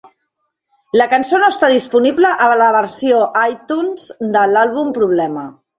La 0.99 1.05
cançó 1.11 1.41
no 1.43 1.49
està 1.53 1.69
disponible 1.75 2.33
a 2.47 2.49
la 2.63 2.71
versió 2.79 3.23
iTunes 3.47 4.11
de 4.39 4.51
l'àlbum 4.57 4.95
"Problema". 5.03 5.51